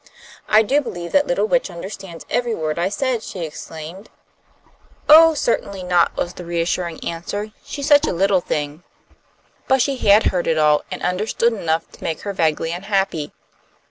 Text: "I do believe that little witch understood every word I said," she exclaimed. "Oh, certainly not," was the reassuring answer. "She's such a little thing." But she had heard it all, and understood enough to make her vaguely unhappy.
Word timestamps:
"I 0.49 0.63
do 0.63 0.81
believe 0.81 1.11
that 1.11 1.27
little 1.27 1.45
witch 1.45 1.69
understood 1.69 2.25
every 2.27 2.55
word 2.55 2.79
I 2.79 2.89
said," 2.89 3.21
she 3.21 3.41
exclaimed. 3.45 4.09
"Oh, 5.07 5.35
certainly 5.35 5.83
not," 5.83 6.17
was 6.17 6.33
the 6.33 6.43
reassuring 6.43 7.07
answer. 7.07 7.51
"She's 7.63 7.89
such 7.89 8.07
a 8.07 8.11
little 8.11 8.41
thing." 8.41 8.81
But 9.67 9.79
she 9.79 9.97
had 9.97 10.23
heard 10.33 10.47
it 10.47 10.57
all, 10.57 10.83
and 10.89 11.03
understood 11.03 11.53
enough 11.53 11.87
to 11.91 12.03
make 12.03 12.21
her 12.21 12.33
vaguely 12.33 12.71
unhappy. 12.71 13.31